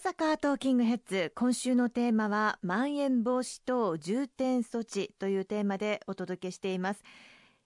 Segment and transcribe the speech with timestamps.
[0.00, 7.04] 阪トーキングヘッズ今週のテーマはまん延防止等重点措置というテーマでお届けしています。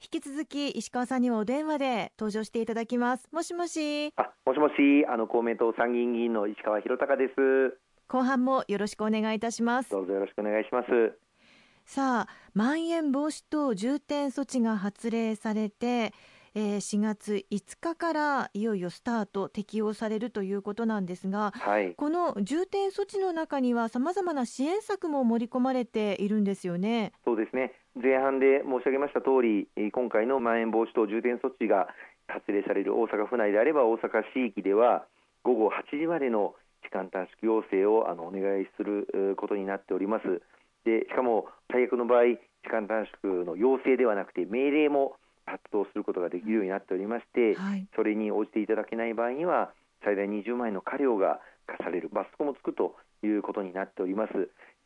[0.00, 3.28] 引き続き石川さんにはお電話で登場していただきます。
[3.32, 4.12] もしもし。
[4.16, 5.06] あもしもし。
[5.08, 7.78] あの公明党参議院議員の石川博隆です。
[8.08, 9.90] 後半もよろしくお願いいたします。
[9.90, 11.18] どうぞよろしくお願いします。
[11.86, 16.12] さあまん延防止等重点措置が発令されて
[16.54, 27.12] えー、4月5日からいよいよスタート適用されるということなんですが、はい、この重点措置の中にはさまざまな支援策も盛り込まれているんですよね。
[27.24, 31.88] そうですね前半で申し上げました通り今回のまん延防止等重点措置が
[32.28, 35.06] 発令される大阪府内であれば大阪市域では
[35.42, 40.42] 午後8時までの時間短縮要請をあのお願いすることになっております。
[40.84, 45.16] でしかも最悪の場合時間短縮の要請ではなくて命令も
[45.48, 49.72] 発動することができるようになっておりまして、はい、それに応じていただけない場合には
[50.04, 54.32] 最大20万円の過料が課される罰則もつくということになっております。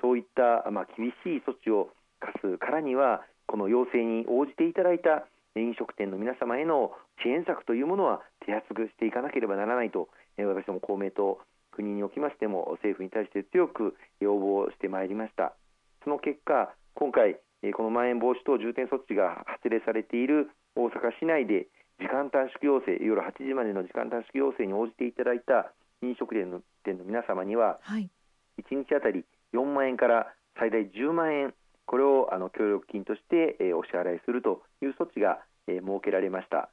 [0.00, 11.38] そういった、まあ、厳しい措置を課すからにはこの要請に応じていただいた飲食店の皆様への支援策というものは手厚くしていかなければならないと、え私ども公明党
[11.72, 15.54] 国におきましても政府に対して強く要望してまいりました。
[16.04, 17.38] その結果今回
[17.70, 21.68] このまん延防止等重点措置が発令されている大阪市内で
[22.00, 25.70] 時間短縮要請夜8時までの時間短縮要請に応じていただいた
[26.02, 28.10] 飲食店の店の皆様には、はい、
[28.58, 29.24] 1日あたり
[29.54, 31.54] 4万円から最大10万円
[31.86, 36.70] これをあの協力金として、えー、お支払いするという措置が、えー、設けられました。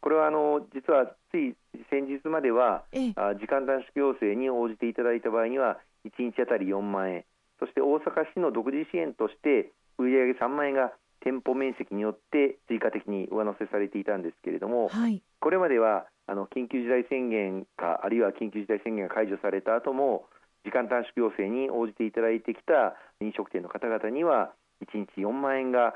[0.00, 1.54] これはあの実はつい
[1.90, 2.84] 先日までは、
[3.16, 7.24] あ時間短縮要請に応じていただいた場合には1日あたり4万円。
[7.58, 20.24] そして大阪市の独自支援として売上3万円が店舗面積によって追加的に上乗せされていたんですけれども、はい、これまではあの緊急事態宣言かあるいは緊急事態宣言が解除された後も
[20.64, 25.92] 時間短縮要請に応じていただいてきた飲食店の方々には1日4万円が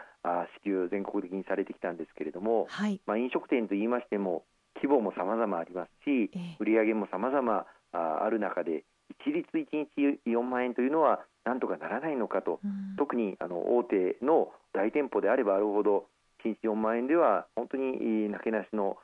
[0.60, 4.44] 支給全国的にされてきたんですけれども、はい、まあ、飲食店といいましても
[4.76, 16.06] 規模もさまざまありますし、えー、売上もさまざまある中で一律1日4万円というのはなんとかならないのかと、うん、特にあの大手の大店舗であればあるほど
[16.44, 18.96] 1日4万円では本当になけなしの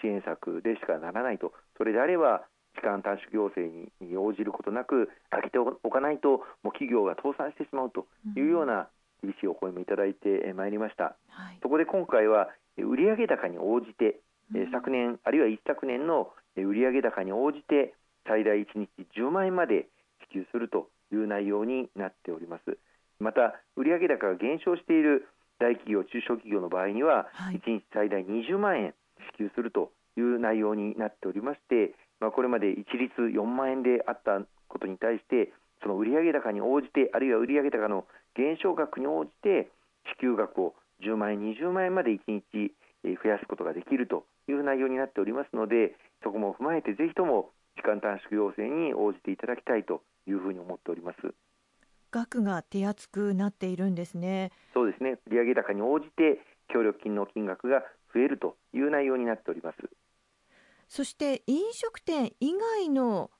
[0.00, 3.62] 支援策でしかならないとそれであれば時間短縮要請
[4.00, 8.06] に応じることなく上げておかないともう企業が倒産してしまうと
[8.36, 8.88] いうような
[9.22, 14.20] 厳しいお声もいただいてまいりました、はい、そこで今回は売上高に応じて、
[14.54, 17.94] うん、昨年あるいは一昨年の売上高に応じて
[18.26, 19.86] 最大1日10万円まで
[20.32, 22.78] 支給するという内容になっております。
[23.20, 28.94] また売上高が減少している大企業中小企業の場合には、1日最大20万円
[29.32, 35.52] 支給するという内容になっておりまして、まあ、これまで一律4万円であったことに対して
[35.82, 39.70] その売上高に応じてあるいは売上高の減少額に応じて
[40.16, 42.72] 支給額を10万円20万円まで1日
[43.04, 47.53] 増やすことができるという内容になっておりますのでそこも踏まえてぜひとも時
[47.84, 51.34] 間短縮要請に応じていただきたいというふうに思っております。
[52.10, 54.50] 額が手厚くなっているんですね。
[54.72, 55.18] そうですね。
[55.28, 57.82] 利上高に応じて協力金の金額が
[58.14, 59.78] 増えるという内容になっております。
[60.88, 63.30] そして飲食店以外の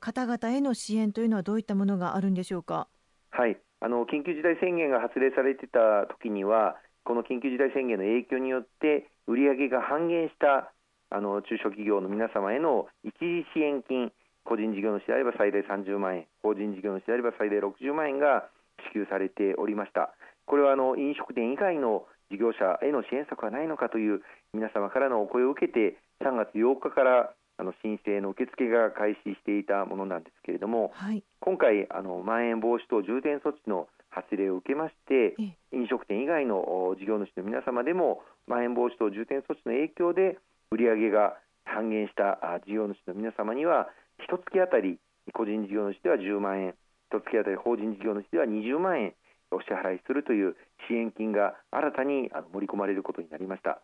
[0.00, 2.88] 方々への支援というのはどういったものがあるんでしょうか？
[3.30, 3.58] はい。
[3.80, 10.72] あの緊急事態宣言が発令されてた時にはこの緊急事態宣言の影響によって売上が半減した
[11.12, 14.10] あの中小企業の皆様への一時支援金
[14.44, 18.48] 個人事業主であれば最大30万円法人事業主であれば最大60万円が
[18.88, 20.14] 支給されておりました。
[20.46, 24.22] これはあの飲食店以外の事業者への支援策はないのかという
[24.54, 35.36] 皆様からのお声を受けて3月8日からあの申請の受付が開始していたものなんですけれども、はい、今回あのまん延防止等重点措置の発令を受けまして
[35.72, 40.38] 飲食店以外の事業主の皆様でもまん延防止等重点措置の影響で
[40.72, 43.88] 売上が半減した事業主の皆様には
[44.24, 44.98] 一月あたり
[45.34, 46.74] 個人事業主では10万円
[47.12, 49.12] 一月あたり法人事業主では20万円
[49.52, 50.56] お支払いするという
[50.88, 53.82] 支援金が新たに盛り込まれることになりました。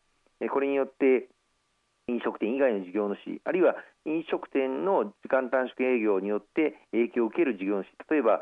[0.50, 1.28] これによって
[2.08, 3.76] 飲食店以外の事業主あるいは
[4.06, 8.40] 飲食店の時間短縮営業によって影響を受ける事業主例えば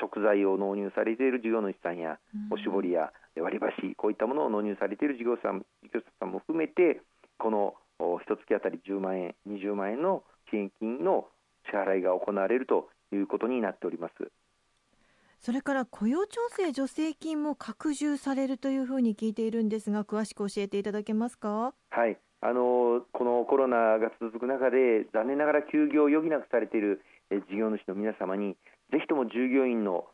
[0.00, 2.18] 食材を納入されている事業主さんや、
[2.50, 7.00] おしぼりや割り箸こういったものを納入されている事業者さん事業者さんも含めて
[7.38, 11.26] この一月あたり10万円20万円の支援金の
[11.70, 14.14] 支払いが行われるということになっております。
[15.40, 21.74] それから雇用調整助成金も拡充されるというふうに聞いているんですが詳しく教えていただけますか？
[21.90, 22.16] はい。
[22.40, 27.00] あのこのコロナが続く中で残念ながら休業を余儀なくされている
[27.30, 28.56] 事業主の皆様に
[28.90, 30.06] ぜひとも従業員の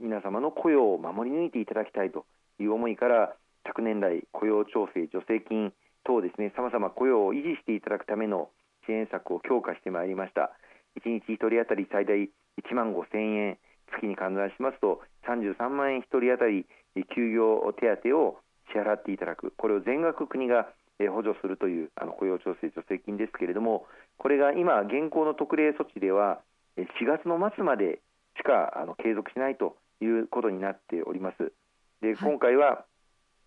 [0.00, 2.24] 皆様の雇用を守り抜いていただきたいと
[2.58, 3.36] いう思いから
[3.66, 5.72] 昨年来雇用調整助成金
[6.04, 6.52] 等ですね。
[6.56, 8.50] さまざま雇用を維持していただくための
[8.86, 10.50] 支援策を強化してまいりました。
[10.98, 13.58] 1日1人当たり最大1万5000円
[13.92, 16.66] 月に換算しますと33万円1人当たり
[17.14, 18.38] 休業手当を
[18.72, 19.52] 支払っていただく。
[19.56, 20.68] これを全額国が
[20.98, 23.86] 補助するというあの雇用調整助成金ですけれども
[24.18, 26.40] これが今現行の特例措置では
[26.76, 28.00] 4月の末まで
[28.36, 31.52] しかあの継続しないということになっております。
[32.00, 32.84] で、今回は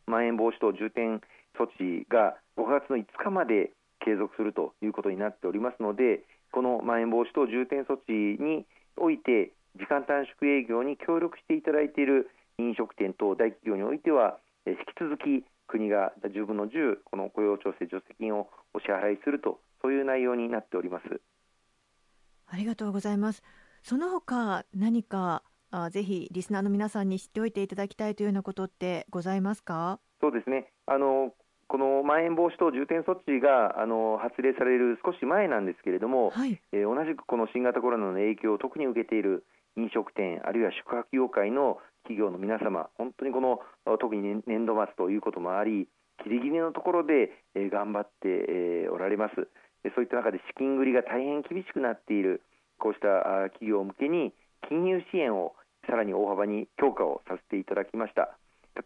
[0.05, 1.21] まん延防止等重点
[1.57, 6.21] 措置が5月の5日まで継続するということになっておりますので
[6.51, 8.65] このまん延防止等重点措置に
[8.97, 12.29] おいて時間短縮営業に協力していただいている
[12.59, 21.21] 飲食店等大企業においては引き続き国が10分の10この雇用調整助成金をお支払いするとそういう内容になっております。
[22.47, 23.41] ありがとうございます。
[23.81, 29.99] その他何かあぜひリスナーの皆さんに知っておいていただきたいというようなことってございますか？
[30.21, 30.71] そうですね。
[30.85, 31.33] あの
[31.73, 39.43] このまん延防止等重点措置があの発令される少し前なんですけれども、はい、えー、同じくこの新型コロナの影響を特に受けている
[39.75, 43.57] 飲食店あるいは宿泊業界の企業の皆様本当にこの
[43.97, 45.89] 特に年度末ということもあり
[46.23, 49.33] ギリギリのところで、えー、頑張って、えー、おられます。
[49.97, 52.43] そういった中で資金繰りが大変厳しくなっている
[52.77, 54.31] こうした企業向けに
[54.69, 55.55] 金融支援を
[55.89, 58.37] さらに大幅に強化をさせていただきました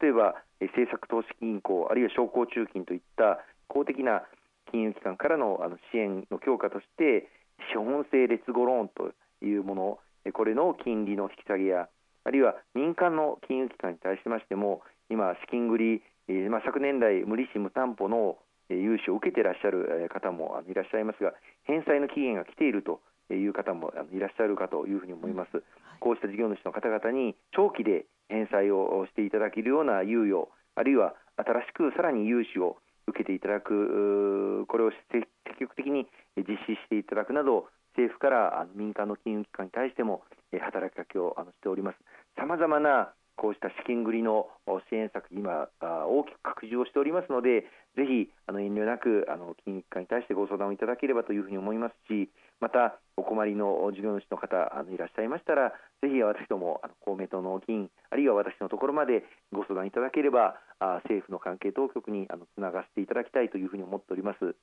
[0.02, 4.24] 例えば政策投資銀行あるいは商工中金といった公的な
[4.72, 7.28] 金融機関からのあの支援の強化として
[7.72, 9.14] 資本性劣後ローンと
[9.46, 10.00] いうもの
[10.34, 11.88] これの金利の引き下げや
[12.26, 18.38] あるいは民間の金融機関に対しましても今、資金繰り、ま、昨年来無利子無担保の
[18.70, 21.32] 融資を受けていらっしゃる方もいらっしゃいますが
[21.64, 23.00] 返済の期限が来ていると
[23.32, 25.64] いう方もいらっしゃるかというふうに思います。
[26.00, 32.78] こうした事業主の方々に長期で返済をしていただけるような猶予あるいは新しくさらに融資を
[33.08, 35.26] 受けていただくこれを積
[35.60, 36.08] 極的に
[36.38, 40.22] 実施していただくなど政府から民間の金融機関に対しても
[40.62, 41.98] 働きかけをしております。
[42.38, 44.50] さまざまなこうした資金繰りの
[44.90, 47.62] 支援策、今、大きく拡充をしておりますので、
[47.96, 52.30] ぜひあの遠慮なくあの金融機関に対してご相談をいただければというふうに思いますし、
[52.60, 55.72] またお困りの事業主の方あのいらっしゃいましたら、
[56.02, 64.56] ぜひ私どもあの公明党の議員、あるいは私のところまでご相談いただければ、あ政府の関係当局にあのつながせていただきたいというふうに思っております。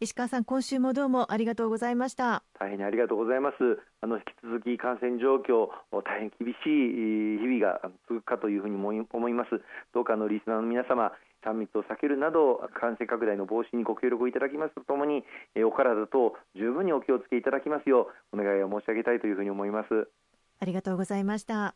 [0.00, 2.42] 石川さん、今週もどうもありがとうございました。
[2.58, 3.54] 大変にありがとうございます。
[4.00, 5.70] あの引き続き感染状況
[6.02, 9.62] 大変厳しい日々が続くかというふうに思います。
[9.94, 11.12] どうかのリスナーの皆様
[11.44, 15.24] 3密を避けるなど感染拡大の防止にご協力いただきますとともに
[15.66, 20.08] お体と十分にお気をつけいただきますようお願いを申し上げたいというふうに思います
[20.62, 21.74] ありがとうございました。